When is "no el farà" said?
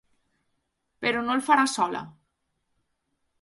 1.27-1.67